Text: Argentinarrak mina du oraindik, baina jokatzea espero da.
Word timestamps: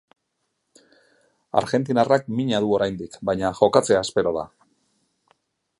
Argentinarrak 1.61 2.25
mina 2.39 2.63
du 2.65 2.73
oraindik, 2.79 3.19
baina 3.31 3.53
jokatzea 3.61 4.05
espero 4.09 4.37
da. 4.41 4.47